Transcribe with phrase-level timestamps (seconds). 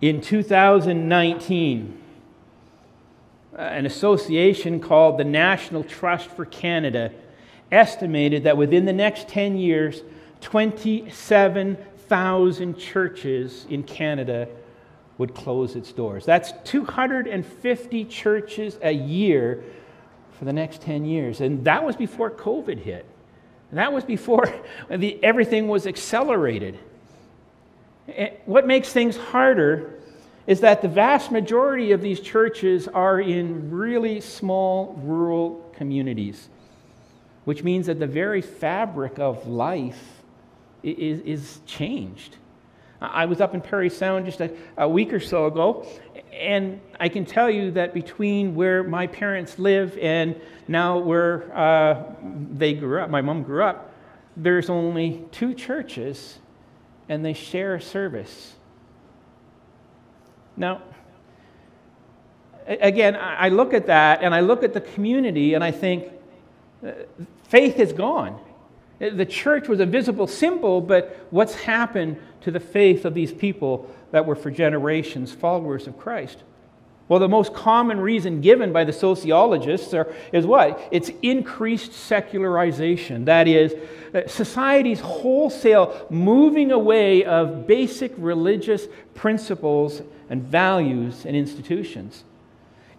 [0.00, 1.98] In 2019,
[3.52, 7.12] uh, an association called the National Trust for Canada
[7.70, 10.02] estimated that within the next 10 years,
[10.40, 14.48] 27,000 churches in Canada
[15.18, 16.24] would close its doors.
[16.24, 19.62] That's 250 churches a year
[20.38, 21.42] for the next 10 years.
[21.42, 23.04] And that was before COVID hit.
[23.72, 24.50] That was before
[24.90, 26.78] the, everything was accelerated.
[28.46, 29.94] What makes things harder
[30.46, 36.48] is that the vast majority of these churches are in really small rural communities,
[37.44, 40.22] which means that the very fabric of life
[40.82, 42.36] is, is changed.
[43.00, 45.86] I was up in Parry Sound just a, a, week or so ago,
[46.32, 52.04] and I can tell you that between where my parents live and now where uh,
[52.52, 53.94] they grew up, my mom grew up,
[54.36, 56.38] there's only two churches,
[57.10, 58.54] and they share a service.
[60.56, 60.80] Now,
[62.64, 66.04] again, I look at that and I look at the community and I think
[66.86, 66.92] uh,
[67.48, 68.40] faith is gone.
[69.00, 73.92] The church was a visible symbol, but what's happened to the faith of these people
[74.12, 76.44] that were for generations followers of Christ?
[77.10, 80.80] Well, the most common reason given by the sociologists are, is what?
[80.92, 83.24] It's increased secularization.
[83.24, 83.74] That is,
[84.14, 88.86] uh, society's wholesale moving away of basic religious
[89.16, 92.22] principles and values and institutions.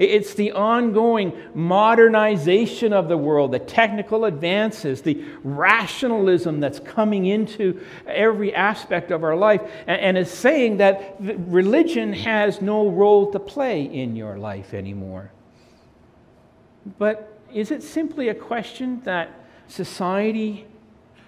[0.01, 7.79] It's the ongoing modernization of the world, the technical advances, the rationalism that's coming into
[8.07, 13.83] every aspect of our life, and is saying that religion has no role to play
[13.83, 15.31] in your life anymore.
[16.97, 19.29] But is it simply a question that
[19.67, 20.65] society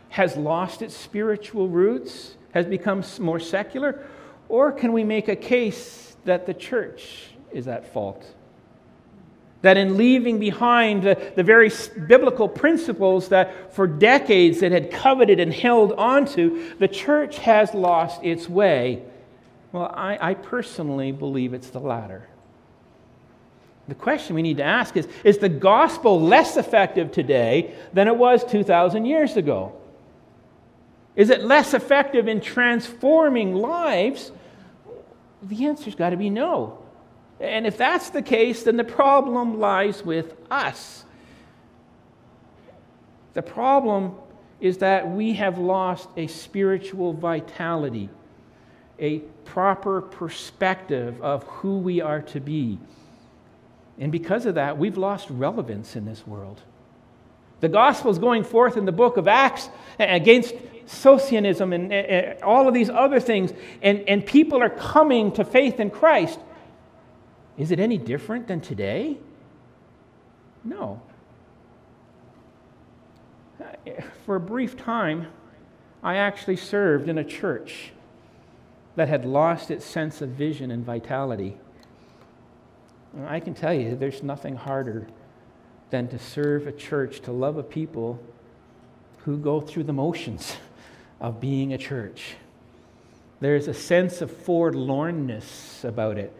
[0.09, 4.03] has lost its spiritual roots, has become more secular?
[4.49, 8.25] Or can we make a case that the church is at fault?
[9.63, 11.71] That in leaving behind the, the very
[12.07, 18.23] biblical principles that for decades it had coveted and held onto, the church has lost
[18.23, 19.03] its way.
[19.71, 22.27] Well, I, I personally believe it's the latter.
[23.87, 28.15] The question we need to ask is Is the gospel less effective today than it
[28.15, 29.73] was 2,000 years ago?
[31.15, 34.31] Is it less effective in transforming lives?
[35.41, 36.82] The answer's got to be no.
[37.43, 41.03] And if that's the case, then the problem lies with us.
[43.33, 44.15] The problem
[44.61, 48.09] is that we have lost a spiritual vitality,
[48.97, 52.79] a proper perspective of who we are to be.
[53.99, 56.61] And because of that, we've lost relevance in this world.
[57.59, 60.55] The gospel is going forth in the book of Acts against
[60.85, 63.51] Socianism and, all of these other things,
[63.81, 66.39] and, and people are coming to faith in Christ.
[67.57, 69.17] Is it any different than today?
[70.63, 71.01] No.
[74.25, 75.27] For a brief time,
[76.01, 77.91] I actually served in a church
[78.95, 81.57] that had lost its sense of vision and vitality.
[83.25, 85.07] I can tell you, there's nothing harder
[85.91, 88.19] than to serve a church, to love a people
[89.19, 90.57] who go through the motions
[91.21, 92.35] of being a church.
[93.39, 96.33] There's a sense of forlornness about it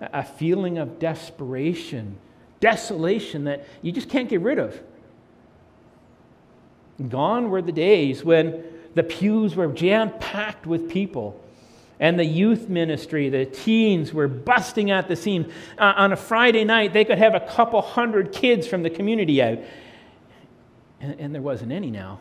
[0.00, 2.16] a feeling of desperation,
[2.60, 4.80] desolation that you just can't get rid of.
[7.08, 8.64] Gone were the days when
[8.94, 11.40] the pews were jam packed with people
[12.00, 15.52] and the youth ministry, the teens were busting at the seams.
[15.76, 19.42] Uh, on a Friday night, they could have a couple hundred kids from the community
[19.42, 19.58] out.
[21.00, 22.20] And, and there wasn't any now.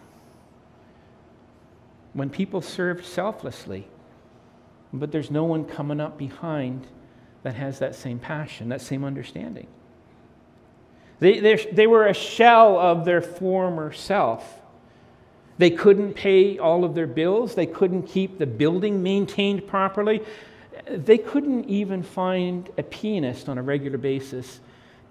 [2.14, 3.88] When people served selflessly,
[4.92, 6.88] but there's no one coming up behind
[7.48, 9.68] that has that same passion, that same understanding.
[11.20, 11.40] They,
[11.72, 14.60] they were a shell of their former self.
[15.58, 17.56] They couldn't pay all of their bills.
[17.56, 20.24] They couldn't keep the building maintained properly.
[20.92, 24.60] They couldn't even find a pianist on a regular basis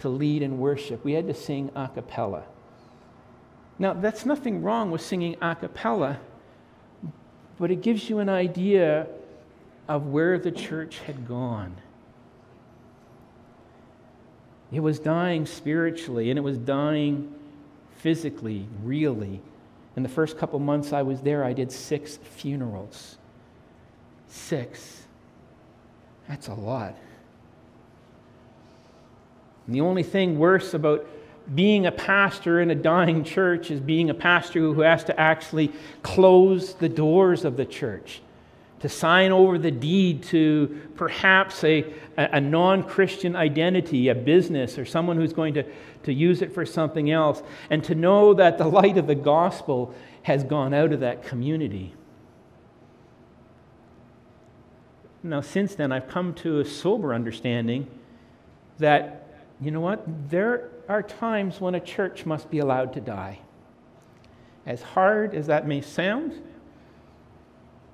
[0.00, 1.03] to lead in worship.
[1.06, 2.44] We had to sing a cappella.
[3.79, 6.21] Now, that's nothing wrong with singing a cappella,
[7.59, 9.06] but it gives you an idea
[9.88, 11.77] of where the church had gone.
[14.73, 17.33] It was dying spiritually and it was dying
[17.99, 19.41] physically, really.
[19.97, 23.17] In the first couple months I was there, I did six funerals.
[24.29, 25.03] Six.
[26.29, 26.97] That's a lot.
[29.67, 31.07] And the only thing worse about
[31.55, 35.73] being a pastor in a dying church is being a pastor who has to actually
[36.03, 38.21] close the doors of the church
[38.81, 41.84] to sign over the deed to perhaps a,
[42.17, 45.64] a non Christian identity, a business, or someone who's going to,
[46.02, 49.94] to use it for something else, and to know that the light of the gospel
[50.23, 51.94] has gone out of that community.
[55.23, 57.88] Now, since then, I've come to a sober understanding
[58.78, 59.26] that,
[59.61, 63.40] you know what, there are times when a church must be allowed to die.
[64.67, 66.43] As hard as that may sound,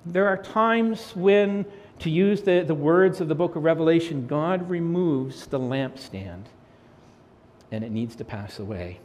[0.05, 1.65] there are times when,
[1.99, 6.43] to use the, the words of the book of Revelation, God removes the lampstand
[7.71, 8.99] and it needs to pass away.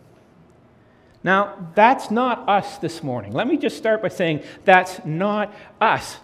[1.25, 3.33] Now, that's not us this morning.
[3.33, 6.19] Let me just start by saying that's not us.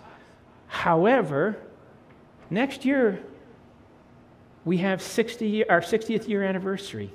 [0.67, 1.57] However,
[2.51, 3.21] next year
[4.65, 7.11] we have 60, our 60th year anniversary.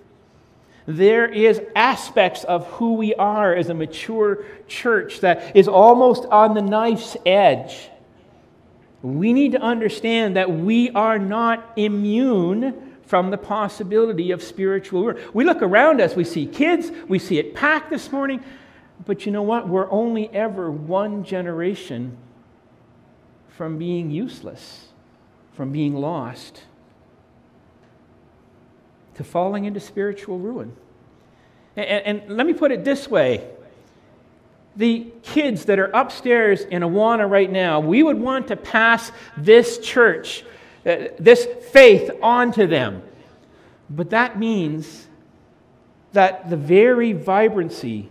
[0.89, 6.55] There is aspects of who we are as a mature church that is almost on
[6.55, 7.91] the knife's edge.
[9.03, 15.23] We need to understand that we are not immune from the possibility of spiritual ruin.
[15.31, 18.43] We look around us, we see kids, we see it packed this morning,
[19.05, 19.69] but you know what?
[19.69, 22.17] We're only ever one generation
[23.49, 24.87] from being useless,
[25.53, 26.63] from being lost
[29.19, 30.73] to falling into spiritual ruin.
[31.75, 33.45] And, and, let me put it this way
[34.77, 39.77] the kids that are upstairs in Awana right now, we would want to pass this
[39.79, 40.45] church,
[40.85, 43.03] uh, this faith on to them.
[43.89, 45.05] But that means
[46.13, 48.07] that the very vibrancy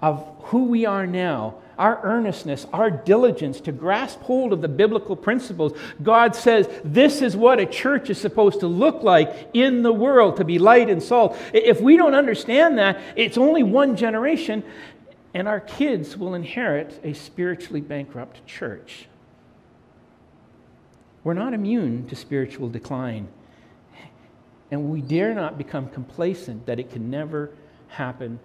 [0.00, 5.16] of who we are now our earnestness, our diligence to grasp hold of the biblical
[5.16, 5.72] principles.
[6.02, 10.36] God says this is what a church is supposed to look like in the world,
[10.36, 11.36] to be light and salt.
[11.52, 14.62] If we don't understand that, it's only one generation,
[15.32, 19.06] and our kids will inherit a spiritually bankrupt church.
[21.24, 23.28] We're not immune to spiritual decline,
[24.70, 27.50] and we dare not become complacent that it can never
[27.88, 28.40] happen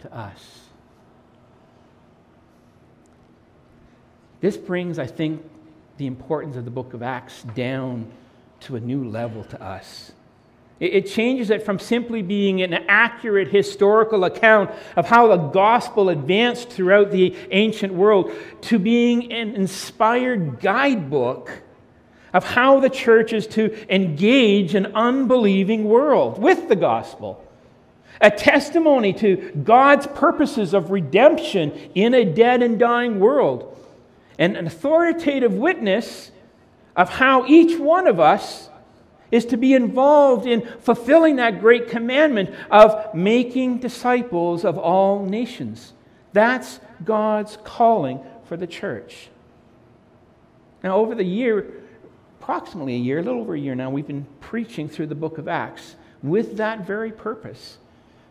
[0.00, 0.65] to us.
[4.46, 5.42] This brings, I think,
[5.96, 8.08] the importance of the book of Acts down
[8.60, 10.12] to a new level to us.
[10.78, 16.70] It changes it from simply being an accurate historical account of how the gospel advanced
[16.70, 21.50] throughout the ancient world to being an inspired guidebook
[22.32, 27.44] of how the church is to engage an unbelieving world with the gospel.
[28.20, 33.75] A testimony to God's purposes of redemption in a dead and dying world
[34.38, 36.30] and an authoritative witness
[36.94, 38.70] of how each one of us
[39.30, 45.92] is to be involved in fulfilling that great commandment of making disciples of all nations.
[46.32, 49.28] That's God's calling for the church.
[50.82, 51.82] Now, over the year,
[52.40, 55.38] approximately a year, a little over a year now, we've been preaching through the book
[55.38, 57.78] of Acts with that very purpose.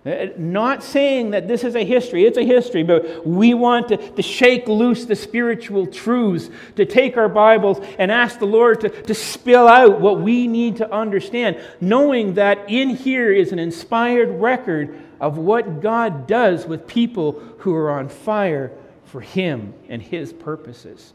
[0.06, 3.98] Uh, not saying that this is a history, it's a history, but we want to,
[3.98, 8.90] to shake loose the spiritual truths, to take our Bibles and ask the Lord to,
[8.90, 14.30] to spill out what we need to understand, knowing that in here is an inspired
[14.30, 18.72] record of what God does with people who are on fire
[19.06, 21.14] for Him and His purposes.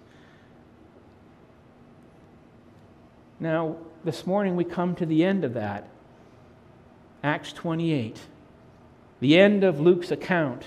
[3.39, 5.89] Now, this morning we come to the end of that.
[7.23, 8.21] Acts 28
[9.21, 10.65] the end of Luke's account.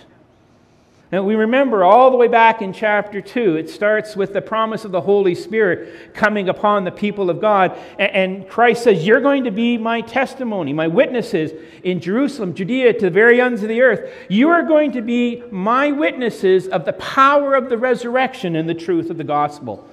[1.14, 4.84] Now, we remember all the way back in chapter 2, it starts with the promise
[4.84, 7.78] of the Holy Spirit coming upon the people of God.
[8.00, 11.52] And Christ says, You're going to be my testimony, my witnesses
[11.84, 14.12] in Jerusalem, Judea, to the very ends of the earth.
[14.28, 18.74] You are going to be my witnesses of the power of the resurrection and the
[18.74, 19.88] truth of the gospel.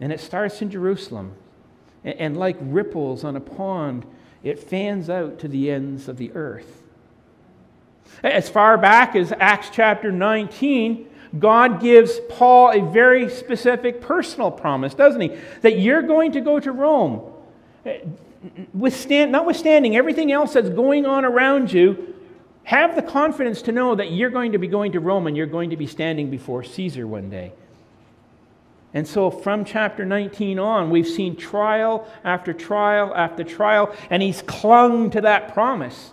[0.00, 1.34] And it starts in Jerusalem.
[2.04, 4.04] And like ripples on a pond,
[4.42, 6.77] it fans out to the ends of the earth.
[8.22, 14.94] As far back as Acts chapter 19, God gives Paul a very specific personal promise,
[14.94, 15.36] doesn't he?
[15.60, 17.32] That you're going to go to Rome.
[18.72, 22.14] Withstand, notwithstanding everything else that's going on around you,
[22.64, 25.46] have the confidence to know that you're going to be going to Rome and you're
[25.46, 27.52] going to be standing before Caesar one day.
[28.94, 34.42] And so from chapter 19 on, we've seen trial after trial after trial, and he's
[34.42, 36.12] clung to that promise.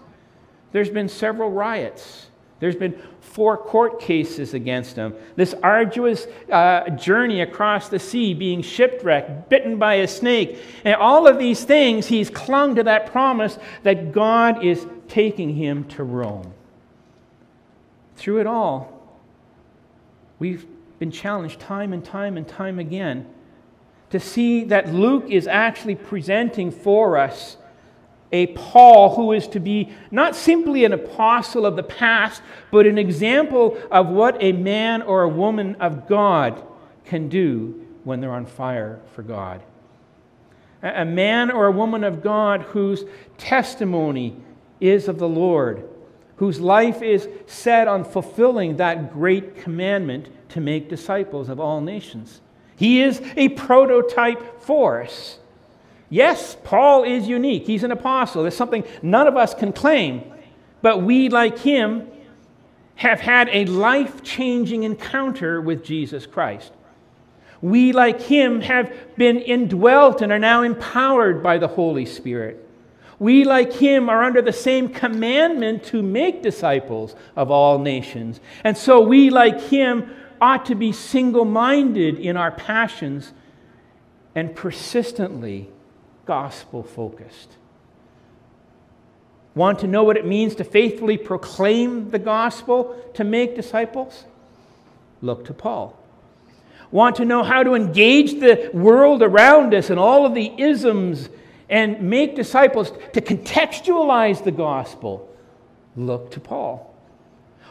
[0.75, 2.27] There's been several riots.
[2.59, 5.15] There's been four court cases against him.
[5.37, 10.59] This arduous uh, journey across the sea, being shipwrecked, bitten by a snake.
[10.83, 15.85] And all of these things, he's clung to that promise that God is taking him
[15.85, 16.53] to Rome.
[18.17, 19.17] Through it all,
[20.39, 20.65] we've
[20.99, 23.25] been challenged time and time and time again
[24.09, 27.55] to see that Luke is actually presenting for us
[28.31, 32.41] a Paul who is to be not simply an apostle of the past,
[32.71, 36.61] but an example of what a man or a woman of God
[37.05, 39.61] can do when they're on fire for God.
[40.81, 43.05] A man or a woman of God whose
[43.37, 44.35] testimony
[44.79, 45.87] is of the Lord,
[46.37, 52.41] whose life is set on fulfilling that great commandment to make disciples of all nations.
[52.75, 55.39] He is a prototype for us.
[56.09, 57.65] Yes, Paul is unique.
[57.65, 58.45] He's an apostle.
[58.45, 60.23] It's something none of us can claim.
[60.81, 62.07] But we, like him,
[62.95, 66.71] have had a life changing encounter with Jesus Christ.
[67.61, 72.61] We, like him, have been indwelt and are now empowered by the Holy Spirit.
[73.17, 78.39] We, like him, are under the same commandment to make disciples of all nations.
[78.63, 80.09] And so we, like him,
[80.39, 83.31] ought to be single minded in our passions
[84.35, 85.69] and persistently
[86.25, 87.57] gospel focused.
[89.53, 94.25] Want to know what it means to faithfully proclaim the gospel to make disciples?
[95.21, 95.97] Look to Paul.
[96.91, 101.29] Want to know how to engage the world around us and all of the isms
[101.69, 105.29] and make disciples to contextualize the gospel?
[105.95, 106.94] Look to Paul.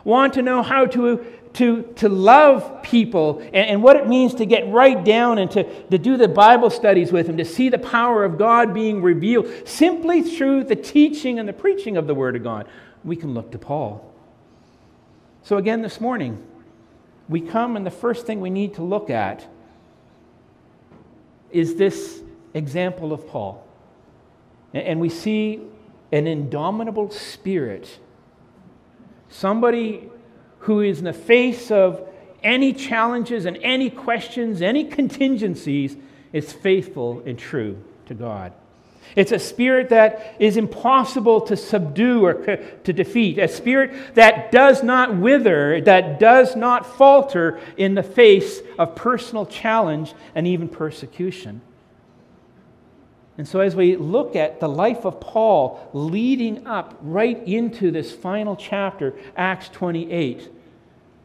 [0.04, 4.44] Want to know how to to, to love people and, and, what it means to
[4.44, 7.78] get right down and to, to do the Bible studies with them, to see the
[7.78, 12.34] power of God being revealed simply through the teaching and the preaching of the Word
[12.34, 12.66] of God,
[13.04, 14.12] we can look to Paul.
[15.44, 16.42] So, again, this morning,
[17.28, 19.46] we come and the first thing we need to look at
[21.50, 22.20] is this
[22.52, 23.64] example of Paul.
[24.72, 25.60] And we see
[26.10, 28.00] an indomitable spirit,
[29.28, 30.08] somebody
[30.60, 32.08] who is in the face of
[32.42, 35.96] any challenges and any questions, any contingencies,
[36.32, 38.52] is faithful and true to God.
[39.16, 44.82] It's a spirit that is impossible to subdue or to defeat, a spirit that does
[44.82, 51.60] not wither, that does not falter in the face of personal challenge and even persecution.
[53.36, 58.12] And so, as we look at the life of Paul leading up right into this
[58.12, 60.50] final chapter, Acts 28,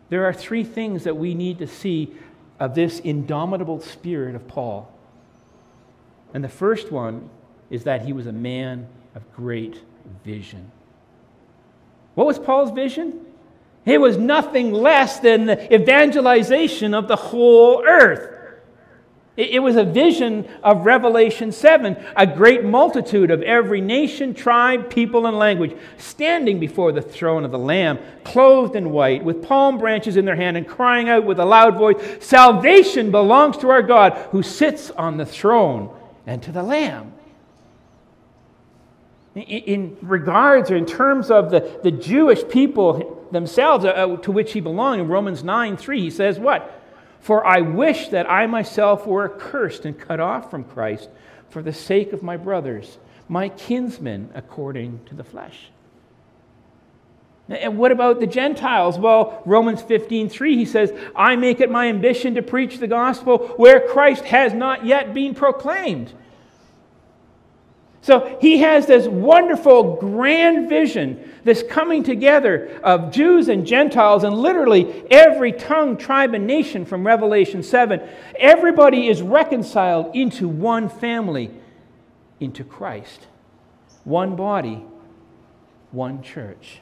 [0.10, 2.16] there are three things that we need to see
[2.60, 4.92] of this indomitable spirit of Paul.
[6.34, 7.30] And the first one
[7.70, 9.80] is that he was a man of great
[10.25, 10.72] vision.
[12.16, 13.25] What was Paul's vision?
[13.86, 18.38] It was nothing less than the evangelization of the whole earth.
[19.39, 25.27] It was a vision of Revelation 7, a great multitude of every nation, tribe, people,
[25.27, 30.17] and language standing before the throne of the Lamb, clothed in white, with palm branches
[30.17, 34.12] in their hand, and crying out with a loud voice Salvation belongs to our God
[34.31, 35.96] who sits on the throne
[36.27, 37.13] and to the Lamb.
[39.36, 44.60] In regards or in terms of the, the Jewish people themselves uh, to which he
[44.60, 46.75] belonged, in Romans 9 3, he says, What?
[47.19, 51.09] For I wish that I myself were accursed and cut off from Christ
[51.49, 52.97] for the sake of my brothers,
[53.27, 55.69] my kinsmen according to the flesh.
[57.49, 58.99] And what about the Gentiles?
[58.99, 63.39] Well, Romans 15, 3, he says, I make it my ambition to preach the gospel
[63.57, 66.13] where Christ has not yet been proclaimed
[68.01, 74.36] so he has this wonderful, grand vision, this coming together of Jews and Gentiles, and
[74.36, 78.01] literally every tongue, tribe, and nation from Revelation 7.
[78.38, 81.51] Everybody is reconciled into one family,
[82.39, 83.27] into Christ.
[84.06, 84.84] One body,
[85.91, 86.79] one church.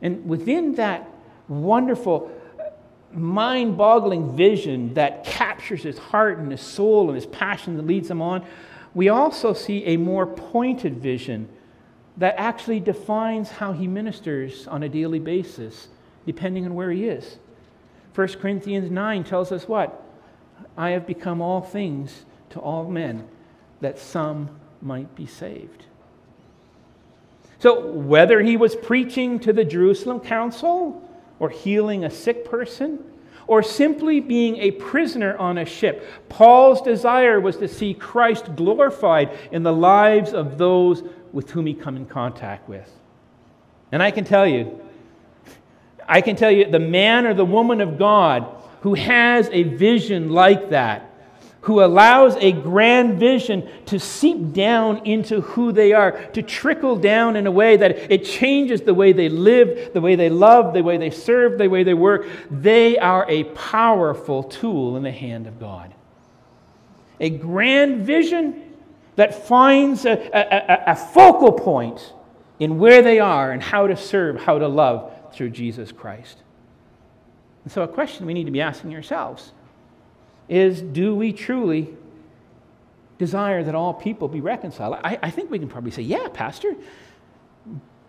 [0.00, 1.08] And within that
[1.48, 2.30] wonderful,
[3.12, 8.10] mind boggling vision that captures his heart and his soul and his passion that leads
[8.10, 8.44] him on,
[8.94, 11.48] we also see a more pointed vision
[12.16, 15.88] that actually defines how he ministers on a daily basis,
[16.26, 17.38] depending on where he is.
[18.14, 20.00] 1 Corinthians 9 tells us what?
[20.76, 23.26] I have become all things to all men,
[23.80, 24.48] that some
[24.80, 25.86] might be saved.
[27.58, 31.02] So, whether he was preaching to the Jerusalem council
[31.40, 33.02] or healing a sick person,
[33.46, 36.06] or simply being a prisoner on a ship.
[36.28, 41.74] Paul's desire was to see Christ glorified in the lives of those with whom he
[41.74, 42.90] come in contact with.
[43.92, 44.80] And I can tell you,
[46.06, 48.46] I can tell you, the man or the woman of God
[48.82, 51.13] who has a vision like that,
[51.64, 57.36] who allows a grand vision to seep down into who they are, to trickle down
[57.36, 60.82] in a way that it changes the way they live, the way they love, the
[60.82, 62.26] way they serve, the way they work.
[62.50, 65.94] They are a powerful tool in the hand of God.
[67.18, 68.74] A grand vision
[69.16, 72.12] that finds a, a, a focal point
[72.58, 76.42] in where they are and how to serve, how to love through Jesus Christ.
[77.62, 79.52] And so, a question we need to be asking ourselves
[80.48, 81.94] is do we truly
[83.18, 84.98] desire that all people be reconciled?
[85.02, 86.74] I, I think we can probably say, yeah, Pastor.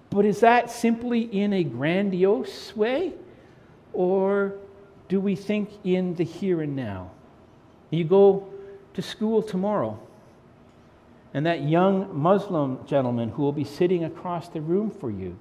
[0.09, 3.13] But is that simply in a grandiose way?
[3.93, 4.55] Or
[5.07, 7.11] do we think in the here and now?
[7.89, 8.47] You go
[8.93, 9.99] to school tomorrow,
[11.33, 15.37] and that young Muslim gentleman who will be sitting across the room for you,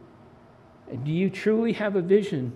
[1.04, 2.52] do you truly have a vision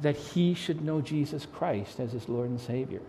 [0.00, 3.02] that he should know Jesus Christ as his Lord and Savior?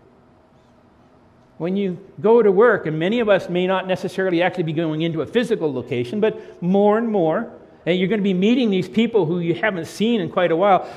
[1.58, 5.02] When you go to work, and many of us may not necessarily actually be going
[5.02, 7.50] into a physical location, but more and more,
[7.86, 10.56] and you're going to be meeting these people who you haven't seen in quite a
[10.56, 10.88] while.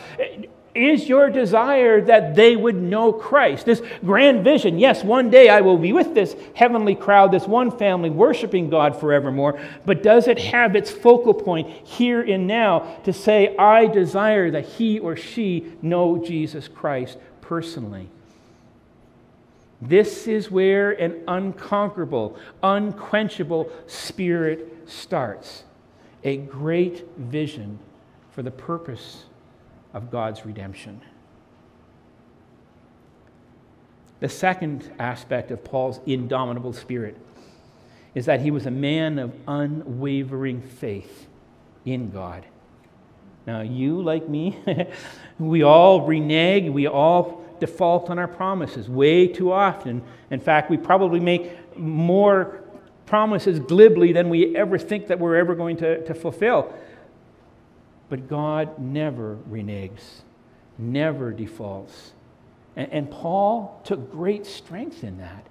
[0.75, 3.66] Is your desire that they would know Christ?
[3.66, 7.75] This grand vision, yes, one day I will be with this heavenly crowd, this one
[7.75, 13.13] family, worshiping God forevermore, but does it have its focal point here and now to
[13.13, 18.10] say, I desire that he or she know Jesus Christ personally?
[19.81, 25.63] This is where an unconquerable, unquenchable spirit starts.
[26.24, 27.79] A great vision
[28.31, 29.25] for the purpose
[29.93, 31.01] of God's redemption.
[34.19, 37.15] The second aspect of Paul's indomitable spirit
[38.13, 41.27] is that he was a man of unwavering faith
[41.86, 42.45] in God.
[43.48, 44.59] Now, you, like me,
[45.39, 50.01] we all renege, we all default on our promises way too often.
[50.32, 52.62] In fact, we probably make more
[53.06, 56.74] promises glibly than we ever think that we're ever going to, to fulfill.
[58.10, 60.22] But God never reneges,
[60.78, 62.13] never defaults.
[62.75, 65.46] And, and Paul took great strength in that.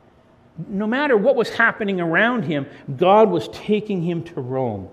[0.69, 2.67] No matter what was happening around him,
[2.97, 4.89] God was taking him to Rome.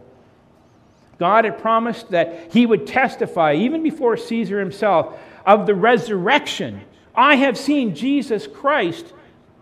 [1.17, 6.82] God had promised that he would testify, even before Caesar himself, of the resurrection
[7.15, 9.13] I have seen Jesus Christ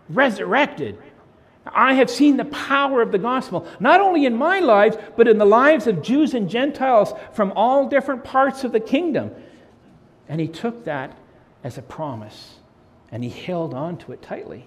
[0.08, 0.98] resurrected.
[1.66, 5.38] I have seen the power of the gospel, not only in my lives, but in
[5.38, 9.30] the lives of Jews and Gentiles from all different parts of the kingdom.
[10.28, 11.16] And he took that
[11.62, 12.56] as a promise
[13.10, 14.66] and he held on to it tightly.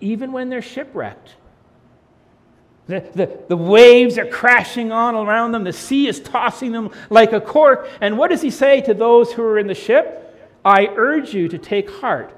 [0.00, 1.34] Even when they're shipwrecked,
[2.86, 7.32] the, the, the waves are crashing on around them, the sea is tossing them like
[7.32, 7.88] a cork.
[8.00, 10.24] And what does he say to those who are in the ship?
[10.68, 12.30] I urge you to take heart,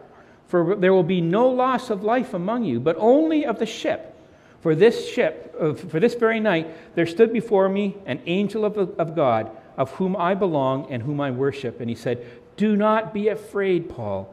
[0.46, 4.16] for there will be no loss of life among you, but only of the ship.
[4.60, 8.78] For this ship, uh, for this very night, there stood before me an angel of,
[8.78, 11.80] of God, of whom I belong and whom I worship.
[11.80, 12.24] And he said,
[12.56, 14.32] Do not be afraid, Paul.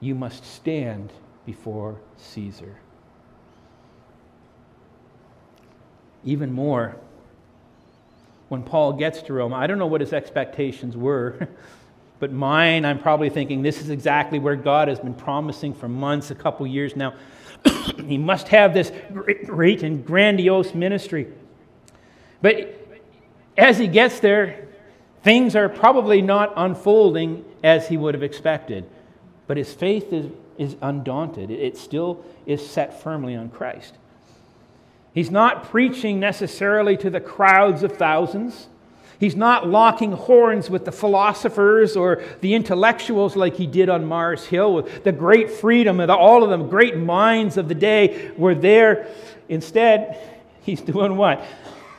[0.00, 1.10] You must stand
[1.46, 2.76] before Caesar.
[6.26, 6.96] Even more,
[8.50, 11.48] when Paul gets to Rome, I don't know what his expectations were.
[12.20, 16.30] But mine, I'm probably thinking this is exactly where God has been promising for months,
[16.30, 17.14] a couple years now.
[18.06, 21.26] he must have this great and grandiose ministry.
[22.42, 22.76] But
[23.56, 24.68] as he gets there,
[25.22, 28.88] things are probably not unfolding as he would have expected.
[29.46, 33.94] But his faith is, is undaunted, it still is set firmly on Christ.
[35.12, 38.68] He's not preaching necessarily to the crowds of thousands.
[39.20, 44.46] He's not locking horns with the philosophers or the intellectuals like he did on Mars
[44.46, 48.54] Hill, with the great freedom and all of them, great minds of the day were
[48.54, 49.08] there.
[49.50, 50.18] Instead,
[50.62, 51.44] he's doing what?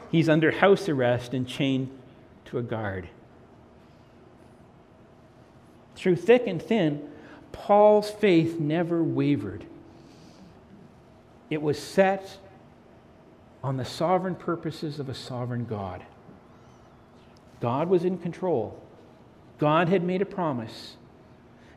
[0.09, 1.95] He's under house arrest and chained
[2.45, 3.07] to a guard.
[5.95, 7.07] Through thick and thin,
[7.51, 9.63] Paul's faith never wavered.
[11.51, 12.39] It was set
[13.63, 16.03] on the sovereign purposes of a sovereign God.
[17.61, 18.77] God was in control.
[19.59, 20.97] God had made a promise.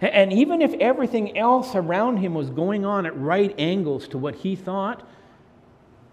[0.01, 4.35] And even if everything else around him was going on at right angles to what
[4.35, 5.07] he thought,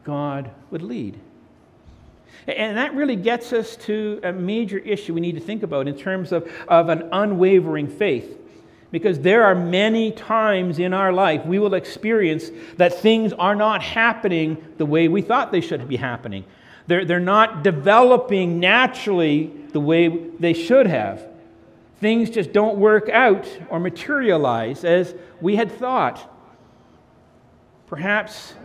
[0.04, 1.20] God would lead.
[2.48, 5.98] And that really gets us to a major issue we need to think about in
[5.98, 8.38] terms of, of an unwavering faith.
[8.92, 13.82] Because there are many times in our life we will experience that things are not
[13.82, 16.44] happening the way we thought they should be happening.
[16.88, 20.08] They're, they're not developing naturally the way
[20.39, 21.28] they should have.
[22.00, 26.28] Things just don't work out or materialize as we had thought.
[27.88, 28.56] Perhaps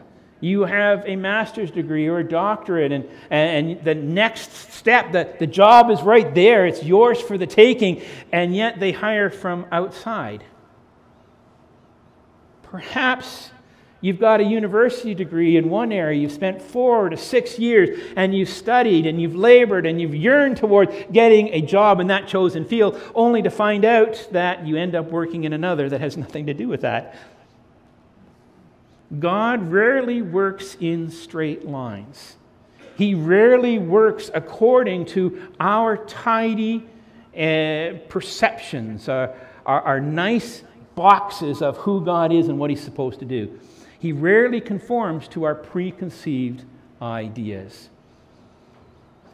[0.40, 5.46] you have a master's degree or a doctorate, and, and the next step, the, the
[5.46, 8.02] job is right there, it's yours for the taking,
[8.32, 10.44] and yet they hire from outside.
[12.62, 13.50] Perhaps
[14.06, 18.32] you've got a university degree in one area, you've spent four to six years, and
[18.32, 22.64] you've studied and you've labored and you've yearned toward getting a job in that chosen
[22.64, 26.46] field, only to find out that you end up working in another that has nothing
[26.46, 27.16] to do with that.
[29.18, 32.36] God rarely works in straight lines.
[32.96, 36.86] He rarely works according to our tidy
[37.36, 39.34] uh, perceptions, our,
[39.66, 40.62] our nice
[40.94, 43.58] boxes of who God is and what He's supposed to do.
[43.98, 46.64] He rarely conforms to our preconceived
[47.00, 47.88] ideas.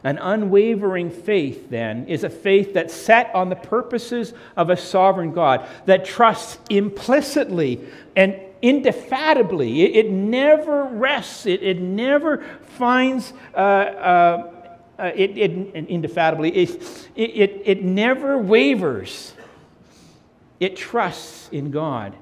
[0.05, 5.33] An unwavering faith, then, is a faith that's set on the purposes of a sovereign
[5.33, 7.81] God, that trusts implicitly
[8.17, 9.83] and indefatigably.
[9.83, 12.45] It, it never rests, it, it never
[12.79, 13.33] finds.
[13.55, 14.53] Uh, uh,
[14.99, 19.35] uh, it, it, indefatigably, it, it, it never wavers.
[20.61, 22.15] It trusts in God.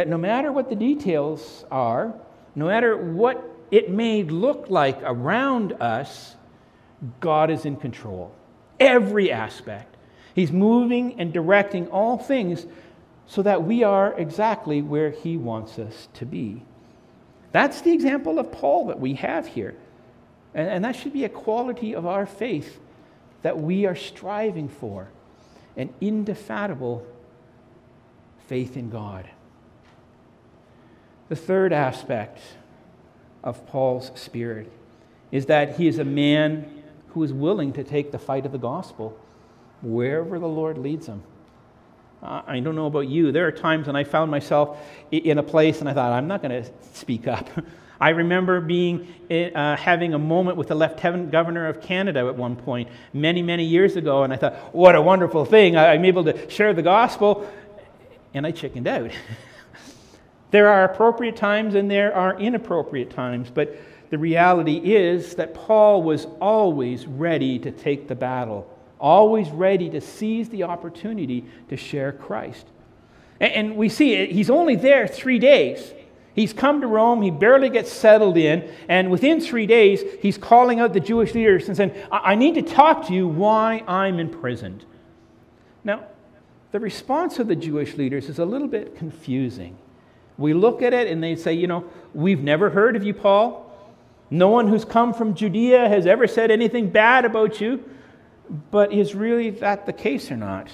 [0.00, 2.14] That no matter what the details are,
[2.54, 6.36] no matter what it may look like around us,
[7.20, 8.34] God is in control.
[8.78, 9.98] Every aspect.
[10.34, 12.64] He's moving and directing all things
[13.26, 16.62] so that we are exactly where He wants us to be.
[17.52, 19.76] That's the example of Paul that we have here.
[20.54, 22.80] And, and, that should be a quality of our faith
[23.42, 25.10] that we are striving for
[25.76, 27.06] an indefatigable
[28.46, 29.28] faith in God.
[31.30, 32.40] The third aspect
[33.44, 34.70] of Paul's spirit
[35.30, 38.58] is that he is a man who is willing to take the fight of the
[38.58, 39.16] gospel
[39.80, 41.22] wherever the Lord leads him.
[42.20, 43.30] I don't know about you.
[43.30, 44.76] There are times when I found myself
[45.12, 47.48] in a place and I thought, I'm not going to speak up.
[48.00, 52.56] I remember being uh, having a moment with the Lieutenant Governor of Canada at one
[52.56, 55.76] point, many, many years ago, and I thought, what a wonderful thing.
[55.76, 57.48] I'm able to share the gospel,
[58.34, 59.12] and I chickened out.
[60.50, 63.76] there are appropriate times and there are inappropriate times, but
[64.10, 68.68] the reality is that Paul was always ready to take the battle
[69.00, 72.66] always ready to seize the opportunity to share Christ.
[73.40, 75.94] And we see it, he's only there three days.
[76.34, 80.78] He's come to Rome, he barely gets settled in, and within three days, he's calling
[80.78, 84.84] out the Jewish leaders and saying, I need to talk to you why I'm imprisoned.
[85.82, 86.04] Now,
[86.70, 89.76] the response of the Jewish leaders is a little bit confusing.
[90.40, 93.66] We look at it and they say, You know, we've never heard of you, Paul.
[94.30, 97.84] No one who's come from Judea has ever said anything bad about you.
[98.70, 100.70] But is really that the case or not?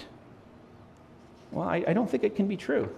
[1.51, 2.89] Well, I, I don't think it can be true.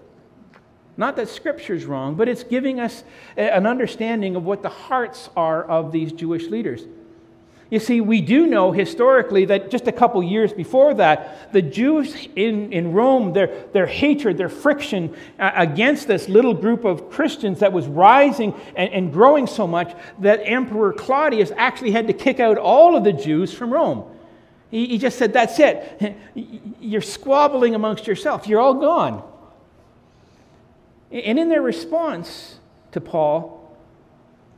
[0.99, 3.03] Not that Scripture's wrong, but it's giving us
[3.37, 6.85] an understanding of what the hearts are of these Jewish leaders.
[7.71, 12.27] You see, we do know historically that just a couple years before that, the Jews
[12.35, 17.61] in, in Rome, their, their hatred, their friction uh, against this little group of Christians
[17.61, 22.41] that was rising and, and growing so much that Emperor Claudius actually had to kick
[22.41, 24.11] out all of the Jews from Rome.
[24.71, 26.17] He, he just said, That's it.
[26.81, 28.47] You're squabbling amongst yourself.
[28.47, 29.23] You're all gone.
[31.11, 32.61] And in their response
[32.93, 33.77] to Paul,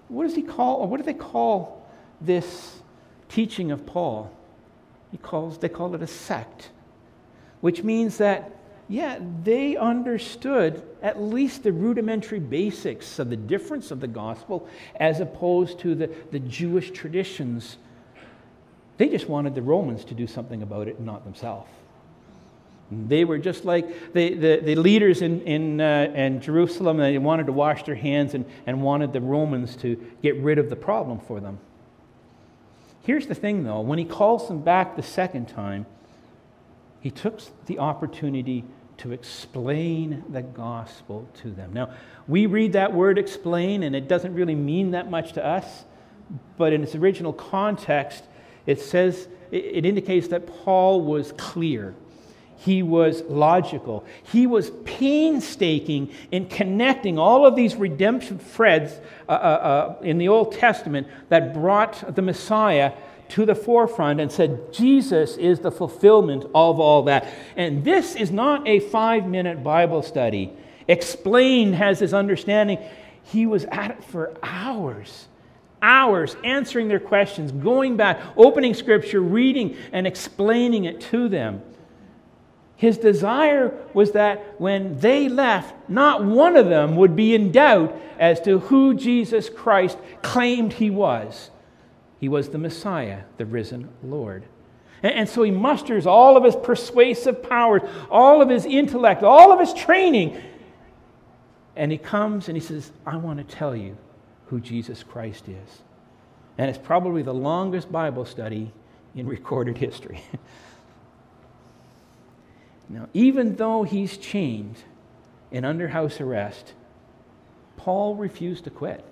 [0.06, 1.88] what does he call, or what do they call
[2.20, 2.79] this
[3.30, 4.30] teaching of Paul?
[5.10, 6.70] He calls, they call it a sect,
[7.62, 8.56] which means that,
[8.88, 15.20] yeah, they understood at least the rudimentary basics of the difference of the gospel as
[15.20, 17.78] opposed to the, the Jewish traditions
[19.00, 21.70] they just wanted the Romans to do something about it not themselves.
[22.90, 27.46] They were just like the, the, the leaders in, in, uh, in Jerusalem, they wanted
[27.46, 31.18] to wash their hands and, and wanted the Romans to get rid of the problem
[31.18, 31.58] for them.
[33.02, 35.86] Here's the thing, though when he calls them back the second time,
[37.00, 38.64] he took the opportunity
[38.98, 41.72] to explain the gospel to them.
[41.72, 41.94] Now,
[42.28, 45.84] we read that word explain, and it doesn't really mean that much to us,
[46.58, 48.24] but in its original context,
[48.66, 51.94] it says, it indicates that Paul was clear.
[52.60, 54.04] He was logical.
[54.22, 58.92] He was painstaking in connecting all of these redemption threads
[59.26, 62.92] uh, uh, uh, in the Old Testament that brought the Messiah
[63.30, 67.32] to the forefront and said, Jesus is the fulfillment of all that.
[67.56, 70.52] And this is not a five minute Bible study.
[70.86, 72.78] Explain has his understanding.
[73.22, 75.28] He was at it for hours
[75.82, 81.62] hours answering their questions, going back, opening scripture, reading, and explaining it to them.
[82.80, 87.94] His desire was that when they left, not one of them would be in doubt
[88.18, 91.50] as to who Jesus Christ claimed he was.
[92.20, 94.44] He was the Messiah, the risen Lord.
[95.02, 99.60] And, so he musters all of his persuasive powers, all of his intellect, all of
[99.60, 100.40] his training.
[101.76, 103.98] And he comes and he says, I want to tell you
[104.46, 105.82] who Jesus Christ is.
[106.56, 108.72] And it's probably the longest Bible study
[109.14, 110.22] in recorded history.
[112.90, 114.76] Now, even though he's chained
[115.52, 116.74] and under house arrest,
[117.76, 119.04] Paul refused to quit.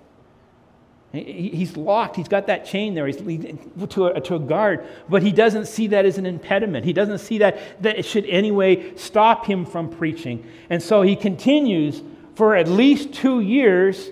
[1.11, 2.17] He's locked.
[2.17, 3.07] He's got that chain there.
[3.07, 6.85] He's to a, to a guard, but he doesn't see that as an impediment.
[6.85, 10.45] He doesn't see that, that it should anyway stop him from preaching.
[10.69, 12.03] And so he continues
[12.35, 14.11] for at least two years,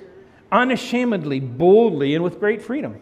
[0.52, 3.00] unashamedly, boldly, and with great freedom.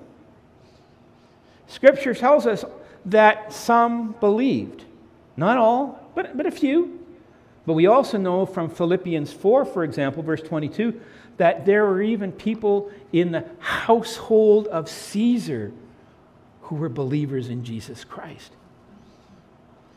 [1.67, 2.65] Scripture tells us
[3.05, 4.83] that some believed.
[5.37, 6.99] Not all, but, but a few.
[7.65, 10.99] But we also know from Philippians 4, for example, verse 22,
[11.37, 15.71] that there were even people in the household of Caesar
[16.61, 18.51] who were believers in Jesus Christ.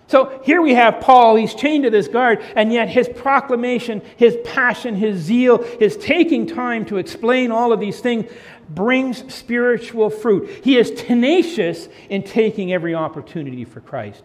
[0.08, 4.38] So here we have Paul, he's chained to this guard, and yet his proclamation, his
[4.42, 8.30] passion, his zeal, his taking time to explain all of these things
[8.70, 10.64] brings spiritual fruit.
[10.64, 14.22] He is tenacious in taking every opportunity for Christ.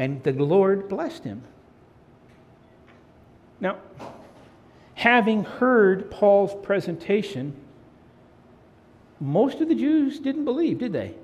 [0.00, 1.42] And the Lord blessed him.
[3.60, 3.76] Now,
[4.94, 7.54] having heard Paul's presentation,
[9.20, 11.16] most of the Jews didn't believe, did they?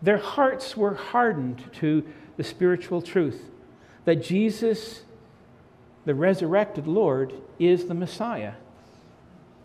[0.00, 2.02] Their hearts were hardened to
[2.38, 3.50] the spiritual truth
[4.06, 5.02] that Jesus,
[6.06, 8.54] the resurrected Lord, is the Messiah.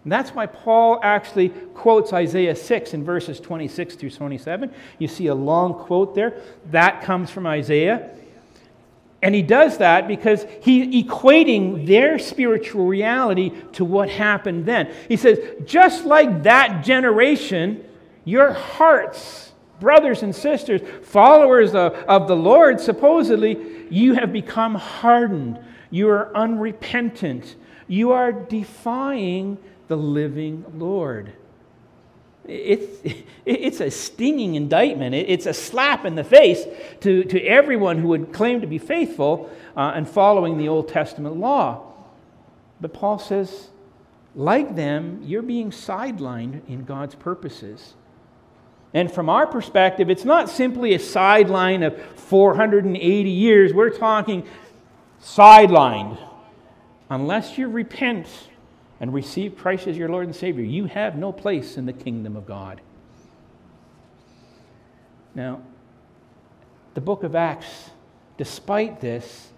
[0.05, 4.71] And that's why Paul actually quotes Isaiah 6 in verses 26 through 27.
[4.99, 6.39] You see a long quote there.
[6.69, 8.11] That comes from Isaiah.
[9.23, 14.93] And he does that because he's equating their spiritual reality to what happened then.
[15.07, 17.83] He says, just like that generation,
[18.25, 25.57] your hearts, brothers and sisters, followers of, of the Lord, supposedly, you have become hardened.
[25.89, 27.55] You are unrepentant.
[27.87, 31.33] You are defying the living Lord.
[32.47, 35.15] It's, it's a stinging indictment.
[35.15, 36.63] It's a slap in the face
[37.01, 41.37] to, to everyone who would claim to be faithful uh, and following the Old Testament
[41.37, 41.93] law.
[42.79, 43.69] But Paul says,
[44.35, 47.93] like them, you're being sidelined in God's purposes.
[48.93, 53.73] And from our perspective, it's not simply a sideline of 480 years.
[53.73, 54.45] We're talking
[55.21, 56.17] sidelined.
[57.09, 58.27] Unless you repent
[58.99, 62.35] and receive Christ as your Lord and Savior, you have no place in the kingdom
[62.35, 62.81] of God.
[65.33, 65.61] Now,
[66.93, 67.89] the book of Acts,
[68.37, 69.51] despite this,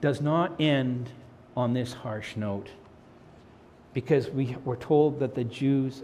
[0.00, 1.10] does not end
[1.56, 2.70] on this harsh note
[3.92, 6.02] because we were told that the Jews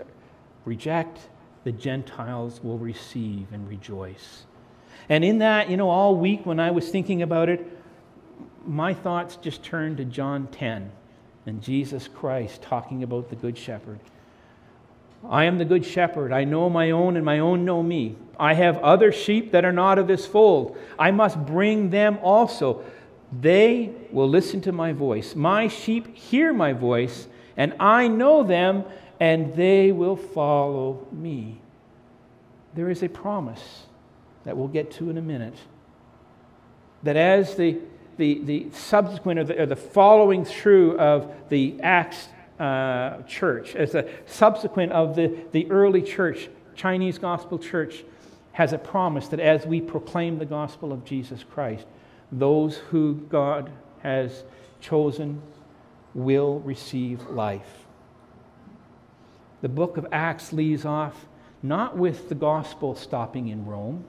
[0.64, 1.28] reject,
[1.64, 4.44] the Gentiles will receive and rejoice.
[5.08, 7.66] And in that, you know, all week when I was thinking about it,
[8.66, 10.90] my thoughts just turned to John 10
[11.46, 14.00] and Jesus Christ talking about the Good Shepherd.
[15.28, 16.32] I am the Good Shepherd.
[16.32, 18.16] I know my own, and my own know me.
[18.38, 20.76] I have other sheep that are not of this fold.
[20.98, 22.84] I must bring them also.
[23.40, 25.34] They will listen to my voice.
[25.34, 27.26] My sheep hear my voice,
[27.56, 28.84] and I know them,
[29.18, 31.60] and they will follow me.
[32.74, 33.86] There is a promise
[34.44, 35.56] that we'll get to in a minute.
[37.02, 37.78] That as the
[38.16, 43.94] the, the subsequent or the, or the following through of the Acts uh, church, as
[43.94, 48.04] a subsequent of the, the early church, Chinese gospel church,
[48.52, 51.86] has a promise that as we proclaim the gospel of Jesus Christ,
[52.30, 53.70] those who God
[54.02, 54.44] has
[54.80, 55.42] chosen
[56.14, 57.84] will receive life.
[59.62, 61.26] The book of Acts leaves off
[61.62, 64.04] not with the gospel stopping in Rome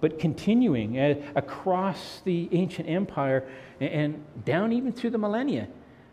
[0.00, 0.98] but continuing
[1.34, 3.48] across the ancient empire
[3.80, 5.68] and down even through the millennia.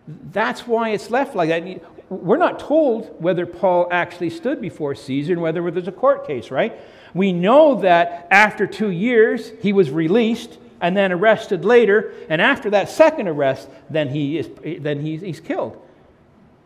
[0.08, 2.12] That's why it's left like that.
[2.12, 6.52] We're not told whether Paul actually stood before Caesar and whether there's a court case,
[6.52, 6.80] right?
[7.14, 12.14] We know that after two years, he was released and then arrested later.
[12.30, 14.50] And after that second arrest, then, he is,
[14.82, 15.82] then he's, he's killed.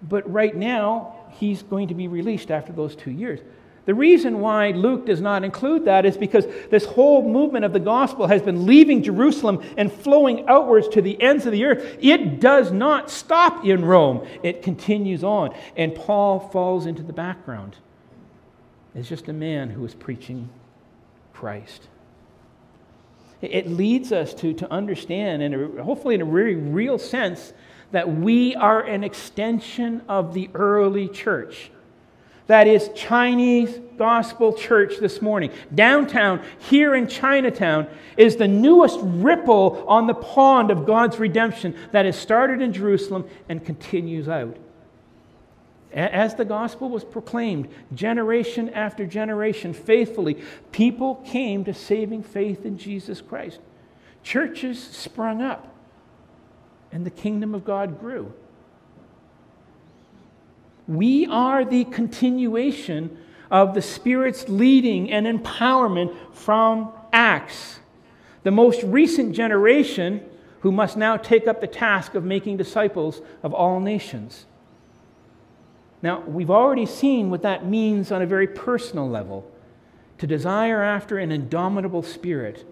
[0.01, 3.39] But right now, he's going to be released after those two years.
[3.89, 7.79] The reason why Luke does not include that is because this whole movement of the
[7.79, 11.97] gospel has been leaving Jerusalem and flowing outwards to the ends of the earth.
[11.99, 15.55] It does not stop in Rome, it continues on.
[15.75, 17.77] And Paul falls into the background
[18.93, 20.51] as just a man who is preaching
[21.33, 21.87] Christ.
[23.41, 27.53] It leads us to, to understand, and hopefully in a very real sense,
[27.89, 31.71] that we are an extension of the early church.
[32.49, 35.51] That is Chinese Gospel Church this morning.
[35.75, 37.85] Downtown, here in Chinatown,
[38.17, 43.29] is the newest ripple on the pond of God's redemption that has started in Jerusalem
[43.47, 44.57] and continues out.
[45.93, 52.79] As the gospel was proclaimed, generation after generation, faithfully, people came to saving faith in
[52.79, 53.59] Jesus Christ.
[54.23, 55.75] Churches sprung up,
[56.91, 58.33] and the kingdom of God grew.
[60.89, 63.15] We are the continuation
[63.51, 67.79] of the Spirit's leading and empowerment from Acts.
[68.41, 70.27] The most recent generation
[70.61, 74.47] who must now take up the task of making disciples of all nations.
[76.01, 79.49] Now, we've already seen what that means on a very personal level
[80.17, 82.65] to desire after an indomitable spirit,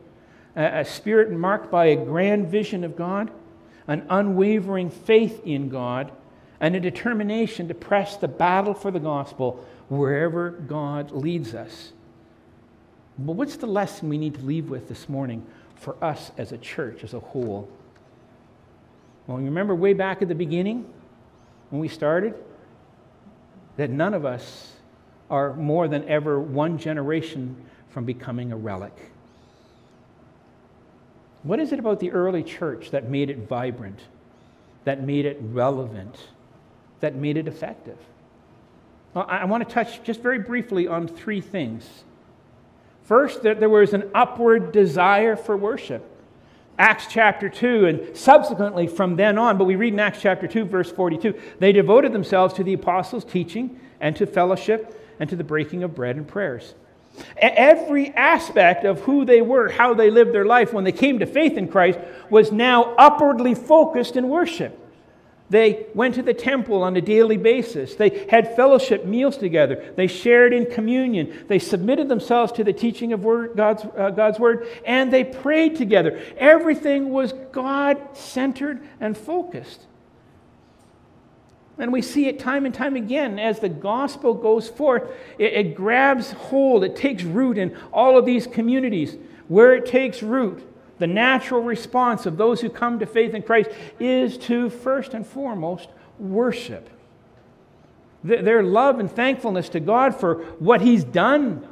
[0.56, 3.30] a, spirit marked by a grand vision of God,
[3.86, 6.12] an unwavering faith in God,
[6.60, 11.94] and a determination to press the battle for the gospel wherever God leads us.
[13.18, 16.58] But what's the lesson we need to leave with this morning for us as a
[16.58, 17.70] church, as a whole?
[19.26, 20.86] Well, you remember way back at the beginning
[21.70, 22.36] when we started?
[23.78, 24.74] that none of us
[25.30, 27.56] are more than ever one generation
[27.90, 29.12] from becoming a relic.
[31.44, 34.00] What is it about the early church that made it vibrant,
[34.84, 36.18] that made it relevant,
[37.00, 37.98] that made it effective?
[39.16, 42.04] I want to touch just very briefly on three things.
[43.04, 46.04] First, that there was an upward desire for worship.
[46.78, 50.66] Acts chapter 2, and subsequently from then on, but we read in Acts chapter 2,
[50.66, 55.44] verse 42, they devoted themselves to the apostles' teaching and to fellowship and to the
[55.44, 56.76] breaking of bread and prayers.
[57.38, 61.26] Every aspect of who they were, how they lived their life when they came to
[61.26, 61.98] faith in Christ,
[62.30, 64.78] was now upwardly focused in worship.
[65.50, 67.96] They went to the temple on a daily basis.
[67.96, 69.94] They had fellowship meals together.
[69.96, 71.46] They shared in communion.
[71.48, 75.78] They submitted themselves to the teaching of word, God's, uh, God's word, and they prayed
[75.78, 76.22] together.
[76.38, 79.86] Everything was God centered and focused.
[81.78, 85.10] And we see it time and time again as the gospel goes forth.
[85.38, 89.16] It, it grabs hold, it takes root in all of these communities.
[89.48, 90.62] Where it takes root,
[91.00, 95.26] the natural response of those who come to faith in Christ is to first and
[95.26, 96.90] foremost worship.
[98.24, 101.68] Their love and thankfulness to God for what He's done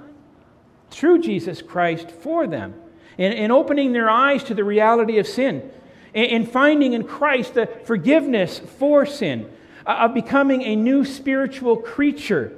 [0.92, 2.76] through Jesus Christ for them,
[3.18, 5.70] in, in opening their eyes to the reality of sin,
[6.14, 9.50] in, in finding in Christ the forgiveness for sin,
[9.86, 12.58] of becoming a new spiritual creature,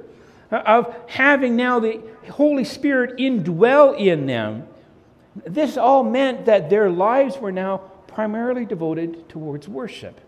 [0.50, 2.00] of having now the
[2.30, 4.66] Holy Spirit indwell in them
[5.46, 10.20] this all meant that their lives were now primarily devoted towards worship.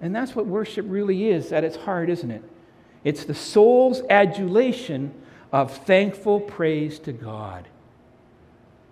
[0.00, 2.42] And that's what worship really is at its heart, isn't it?
[3.04, 5.12] It's the soul's adulation
[5.52, 7.68] of thankful praise to God.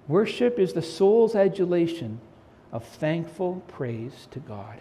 [0.09, 2.21] Worship is the soul's adulation
[2.73, 4.81] of thankful praise to God.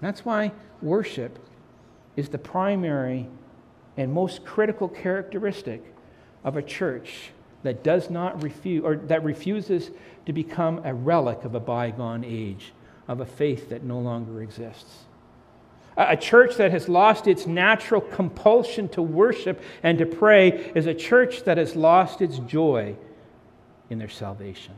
[0.00, 1.38] That's why worship
[2.16, 3.28] is the primary
[3.96, 5.82] and most critical characteristic
[6.44, 7.30] of a church
[7.66, 9.90] that does not refuse or that refuses
[10.24, 12.72] to become a relic of a bygone age,
[13.08, 15.04] of a faith that no longer exists.
[15.96, 20.94] A church that has lost its natural compulsion to worship and to pray is a
[20.94, 22.94] church that has lost its joy
[23.90, 24.74] in their salvation.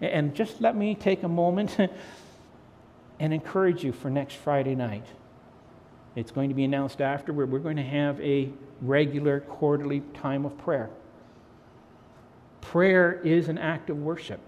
[0.00, 1.76] And just let me take a moment
[3.20, 5.06] and encourage you for next Friday night.
[6.16, 7.52] It's going to be announced afterward.
[7.52, 10.90] We're going to have a regular quarterly time of prayer.
[12.60, 14.40] Prayer is an act of worship.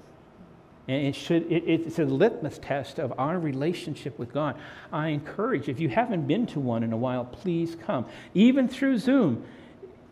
[0.89, 4.57] And it should, it, it's a litmus test of our relationship with God.
[4.93, 8.07] I encourage, if you haven't been to one in a while, please come.
[8.35, 9.45] Even through Zoom,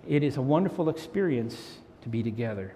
[0.06, 2.74] it is a wonderful experience to be together.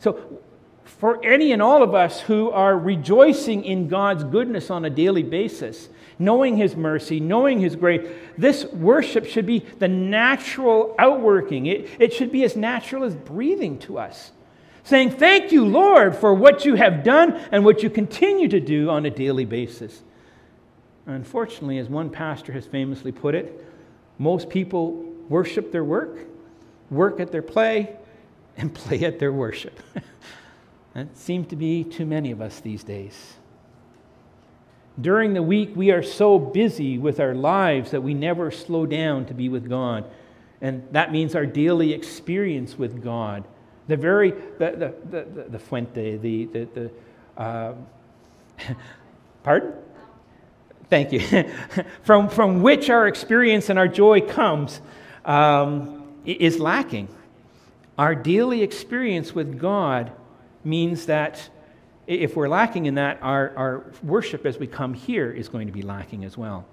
[0.00, 0.40] So,
[0.84, 5.22] for any and all of us who are rejoicing in God's goodness on a daily
[5.22, 5.88] basis,
[6.20, 11.66] knowing His mercy, knowing His grace, this worship should be the natural outworking.
[11.66, 14.30] It, it should be as natural as breathing to us.
[14.84, 18.90] Saying, Thank you, Lord, for what you have done and what you continue to do
[18.90, 20.02] on a daily basis.
[21.06, 23.66] Unfortunately, as one pastor has famously put it,
[24.18, 24.92] most people
[25.28, 26.18] worship their work,
[26.90, 27.96] work at their play,
[28.56, 29.80] and play at their worship.
[30.94, 33.34] that seems to be too many of us these days.
[34.98, 39.26] During the week, we are so busy with our lives that we never slow down
[39.26, 40.10] to be with God.
[40.60, 43.44] And that means our daily experience with God,
[43.88, 46.90] The very, the, the, the, the fuente, the, the, the
[47.40, 47.74] uh,
[49.42, 49.72] pardon?
[50.88, 51.20] Thank you.
[52.02, 54.80] from, from which our experience and our joy comes
[55.24, 57.08] um, is lacking.
[57.96, 60.12] Our daily experience with God
[60.64, 61.48] means that
[62.06, 65.72] if we're lacking in that, our, our worship as we come here is going to
[65.72, 66.64] be lacking as well.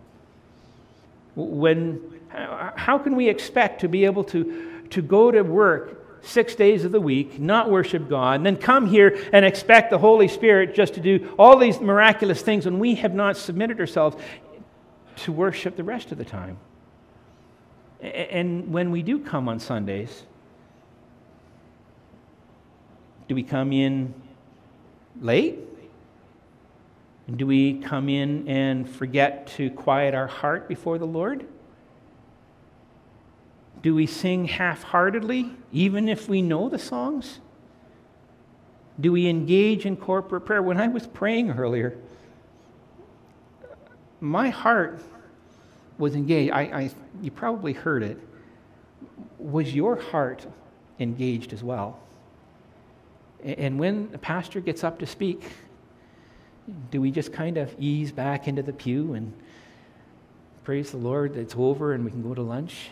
[1.36, 6.84] When, how can we expect to be able to, to go to work six days
[6.84, 10.76] of the week, not worship God, and then come here and expect the Holy Spirit
[10.76, 14.18] just to do all these miraculous things when we have not submitted ourselves
[15.18, 16.58] to worship the rest of the time?
[18.02, 20.24] And when we do come on Sundays,
[23.28, 24.14] do we come in
[25.22, 25.60] late?
[27.28, 31.46] And Do we come in and forget to quiet our heart before the Lord?
[33.82, 37.40] Do we sing half heartedly, even if we know the songs?
[39.00, 40.62] Do we engage in corporate prayer?
[40.62, 41.98] When I was praying earlier,
[44.20, 45.02] my heart
[45.98, 46.52] was engaged.
[46.52, 46.92] I, I,
[47.22, 48.20] you probably heard it.
[49.38, 50.46] Was your heart
[51.00, 52.00] engaged as well?
[53.44, 55.44] And when the pastor gets up to speak,
[56.92, 59.34] do we just kind of ease back into the pew and
[60.64, 62.90] praise the Lord it's over and we can go to lunch?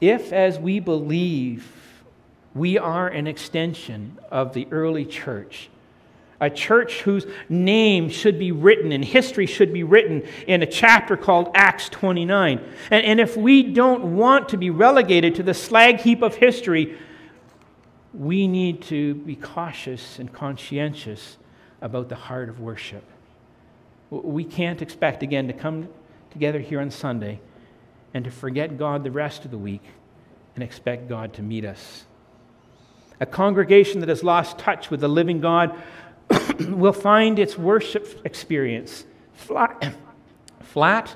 [0.00, 1.72] If, as we believe,
[2.54, 5.68] we are an extension of the early church,
[6.40, 11.16] a church whose name should be written and history should be written in a chapter
[11.16, 12.60] called Acts 29.
[12.90, 16.98] And, and if we don't want to be relegated to the slag heap of history,
[18.14, 21.36] we need to be cautious and conscientious
[21.80, 23.04] about the heart of worship.
[24.10, 25.88] We can't expect, again, to come
[26.30, 27.40] together here on Sunday
[28.14, 29.82] and to forget God the rest of the week
[30.54, 32.04] and expect God to meet us.
[33.20, 35.74] A congregation that has lost touch with the living God
[36.60, 39.04] will find its worship experience
[39.34, 39.94] flat,
[40.60, 41.14] flat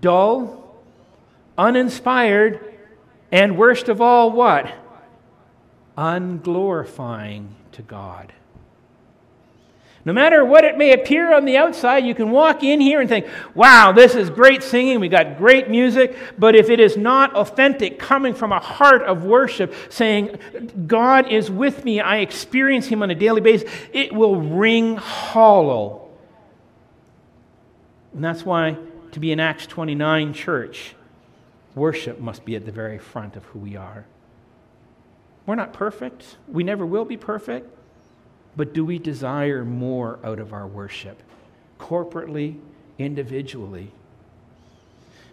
[0.00, 0.76] dull,
[1.56, 2.74] uninspired,
[3.32, 4.72] and worst of all, what?
[5.98, 8.32] Unglorifying to God.
[10.04, 13.08] No matter what it may appear on the outside, you can walk in here and
[13.08, 16.16] think, wow, this is great singing, we got great music.
[16.38, 20.38] But if it is not authentic, coming from a heart of worship, saying,
[20.86, 26.08] God is with me, I experience Him on a daily basis, it will ring hollow.
[28.14, 28.78] And that's why
[29.12, 30.94] to be an Acts 29 church,
[31.74, 34.06] worship must be at the very front of who we are.
[35.48, 36.36] We're not perfect.
[36.46, 37.74] We never will be perfect.
[38.54, 41.22] But do we desire more out of our worship,
[41.80, 42.58] corporately,
[42.98, 43.90] individually?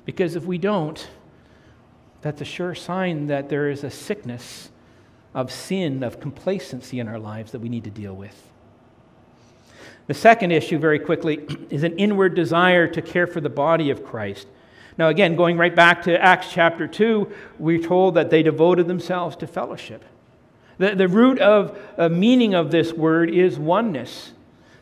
[0.06, 1.06] Because if we don't,
[2.22, 4.70] that's a sure sign that there is a sickness
[5.34, 8.42] of sin, of complacency in our lives that we need to deal with.
[10.08, 14.06] The second issue, very quickly, is an inward desire to care for the body of
[14.06, 14.48] Christ.
[14.98, 19.36] Now, again, going right back to Acts chapter 2, we're told that they devoted themselves
[19.38, 20.04] to fellowship.
[20.78, 24.32] The, the root of uh, meaning of this word is oneness.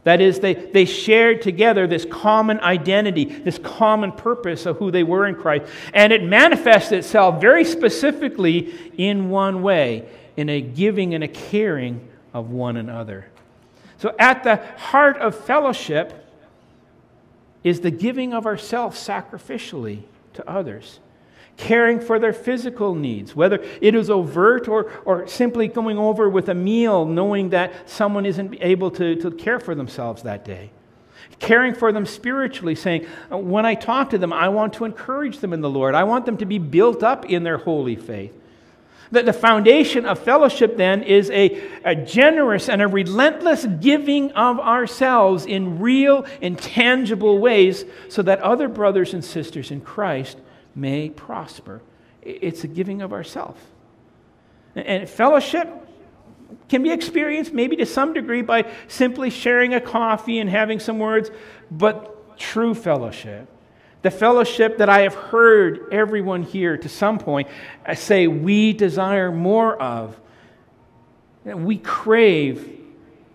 [0.03, 5.03] That is, they, they shared together this common identity, this common purpose of who they
[5.03, 5.71] were in Christ.
[5.93, 12.07] And it manifests itself very specifically in one way in a giving and a caring
[12.33, 13.27] of one another.
[13.97, 16.22] So, at the heart of fellowship
[17.63, 20.03] is the giving of ourselves sacrificially
[20.33, 20.99] to others,
[21.57, 26.49] caring for their physical needs, whether it is overt or, or simply going over with
[26.49, 30.71] a meal, knowing that someone isn't able to, to care for themselves that day.
[31.39, 35.53] Caring for them spiritually, saying, when I talk to them, I want to encourage them
[35.53, 35.95] in the Lord.
[35.95, 38.37] I want them to be built up in their holy faith.
[39.13, 44.59] That the foundation of fellowship then is a, a generous and a relentless giving of
[44.59, 50.39] ourselves in real, intangible ways so that other brothers and sisters in Christ
[50.73, 51.83] may prosper.
[52.23, 53.61] It's a giving of ourselves.
[54.75, 55.69] And fellowship
[56.67, 60.97] can be experienced maybe to some degree by simply sharing a coffee and having some
[60.97, 61.29] words,
[61.69, 63.47] but true fellowship
[64.03, 67.47] the fellowship that I have heard everyone here to some point
[67.95, 70.19] say we desire more of,
[71.45, 72.81] that we crave,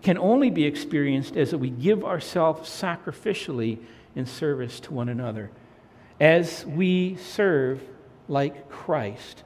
[0.01, 3.79] can only be experienced as we give ourselves sacrificially
[4.15, 5.51] in service to one another,
[6.19, 7.81] as we serve
[8.27, 9.43] like Christ.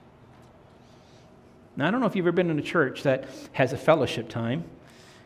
[1.75, 4.29] Now, I don't know if you've ever been in a church that has a fellowship
[4.29, 4.65] time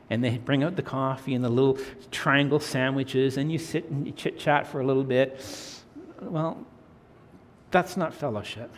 [0.10, 1.78] and they bring out the coffee and the little
[2.12, 5.42] triangle sandwiches, and you sit and you chit chat for a little bit.
[6.22, 6.66] Well,
[7.72, 8.72] that's not fellowship.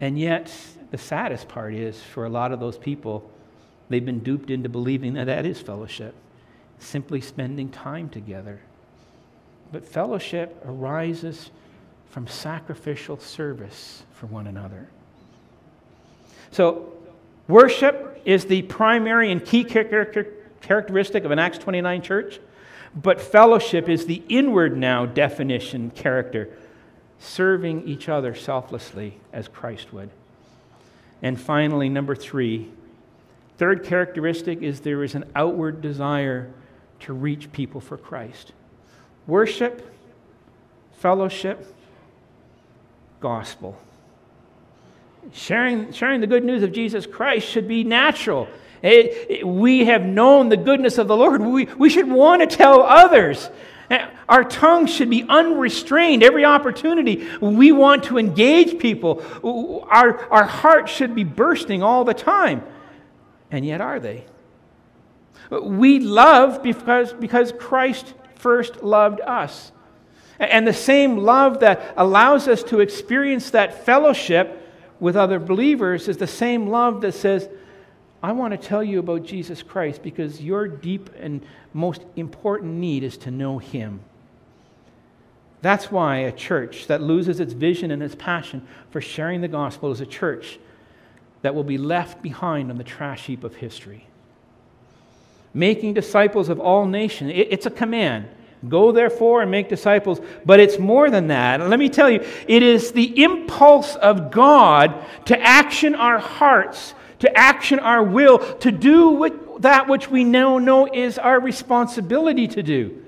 [0.00, 0.54] And yet,
[0.90, 3.30] the saddest part is for a lot of those people,
[3.88, 6.14] they've been duped into believing that that is fellowship,
[6.78, 8.60] simply spending time together.
[9.72, 11.50] But fellowship arises
[12.10, 14.88] from sacrificial service for one another.
[16.50, 16.92] So,
[17.48, 22.40] worship is the primary and key characteristic of an Acts 29 church,
[22.94, 26.48] but fellowship is the inward now definition character,
[27.18, 30.10] serving each other selflessly as Christ would.
[31.22, 32.70] And finally, number three,
[33.58, 36.50] third characteristic is there is an outward desire
[37.00, 38.52] to reach people for Christ.
[39.26, 39.92] Worship,
[40.98, 41.74] fellowship,
[43.20, 43.78] gospel.
[45.32, 48.46] Sharing, sharing the good news of Jesus Christ should be natural.
[48.82, 51.40] It, it, we have known the goodness of the Lord.
[51.40, 53.50] We, we should want to tell others.
[53.90, 56.22] Eh, our tongue should be unrestrained.
[56.22, 59.22] Every opportunity we want to engage people,
[59.88, 62.64] our, our heart should be bursting all the time.
[63.50, 64.24] And yet, are they?
[65.50, 69.72] We love because, because Christ first loved us.
[70.38, 74.62] And the same love that allows us to experience that fellowship
[75.00, 77.48] with other believers is the same love that says,
[78.22, 83.04] I want to tell you about Jesus Christ because your deep and most important need
[83.04, 84.00] is to know Him.
[85.62, 89.90] That's why a church that loses its vision and its passion for sharing the gospel
[89.90, 90.58] is a church
[91.42, 94.06] that will be left behind on the trash heap of history.
[95.54, 98.28] Making disciples of all nations, it's a command.
[98.68, 100.20] Go therefore and make disciples.
[100.44, 101.60] But it's more than that.
[101.60, 107.36] Let me tell you, it is the impulse of God to action our hearts, to
[107.36, 113.02] action our will, to do that which we now know is our responsibility to do.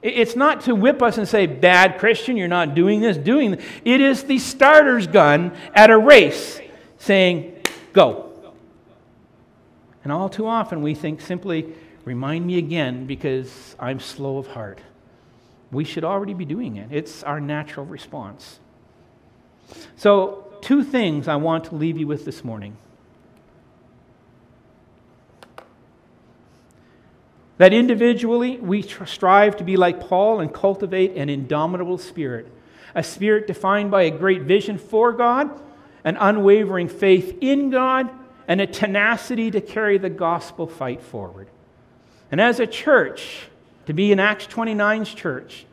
[0.00, 3.64] It's not to whip us and say, bad Christian, you're not doing this, doing this.
[3.84, 6.60] It is the starter's gun at a race
[6.98, 7.56] saying,
[7.92, 8.30] go.
[10.04, 11.74] And all too often we think simply,
[12.08, 14.80] Remind me again because I'm slow of heart.
[15.70, 18.60] We should already be doing it, it's our natural response.
[19.96, 22.78] So, two things I want to leave you with this morning.
[27.58, 32.46] That individually, we strive to be like Paul and cultivate an indomitable spirit,
[32.94, 35.50] a spirit defined by a great vision for God,
[36.04, 38.08] an unwavering faith in God,
[38.46, 41.48] and a tenacity to carry the gospel fight forward.
[42.30, 43.48] And as a church,
[43.86, 45.66] to be an Acts 29's church,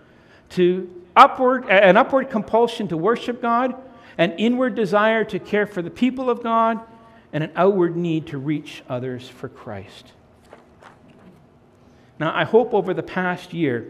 [0.51, 3.75] to upward, an upward compulsion to worship God,
[4.17, 6.79] an inward desire to care for the people of God,
[7.31, 10.13] and an outward need to reach others for Christ.
[12.19, 13.87] Now, I hope over the past year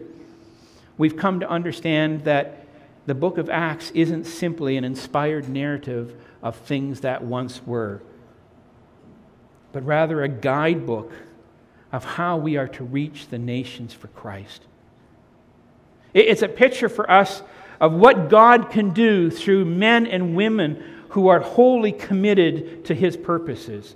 [0.98, 2.66] we've come to understand that
[3.06, 8.02] the book of Acts isn't simply an inspired narrative of things that once were,
[9.72, 11.12] but rather a guidebook
[11.92, 14.62] of how we are to reach the nations for Christ.
[16.12, 17.42] It's a picture for us
[17.80, 23.16] of what God can do through men and women who are wholly committed to his
[23.16, 23.94] purposes.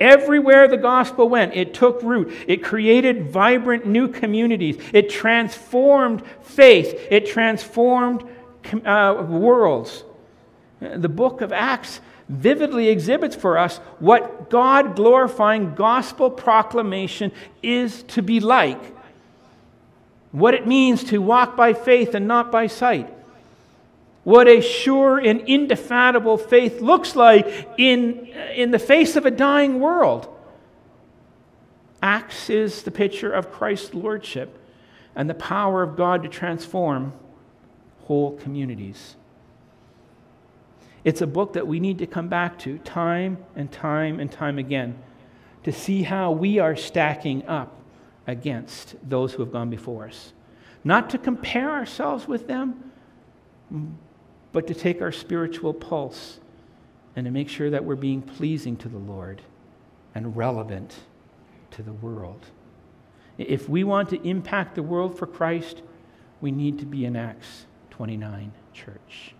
[0.00, 2.32] Everywhere the gospel went, it took root.
[2.48, 4.76] It created vibrant new communities.
[4.92, 7.06] It transformed faith.
[7.10, 8.24] It transformed
[8.84, 10.04] uh, worlds.
[10.80, 17.30] The book of Acts vividly exhibits for us what God glorifying gospel proclamation
[17.62, 18.82] is to be like,
[20.32, 23.13] what it means to walk by faith and not by sight,
[24.24, 29.80] what a sure and indefatigable faith looks like in, in the face of a dying
[29.80, 30.28] world.
[32.02, 34.58] Acts is the picture of Christ's lordship
[35.14, 37.12] and the power of God to transform
[38.04, 39.16] whole communities.
[41.04, 44.58] It's a book that we need to come back to time and time and time
[44.58, 44.98] again
[45.64, 47.78] to see how we are stacking up
[48.26, 50.32] against those who have gone before us.
[50.82, 52.90] Not to compare ourselves with them,
[54.54, 56.38] but to take our spiritual pulse
[57.16, 59.42] and to make sure that we're being pleasing to the Lord
[60.14, 60.94] and relevant
[61.72, 62.46] to the world.
[63.36, 65.82] If we want to impact the world for Christ,
[66.40, 69.33] we need to be an Acts 29 church.